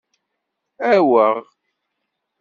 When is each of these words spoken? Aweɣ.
Aweɣ. 0.91 1.35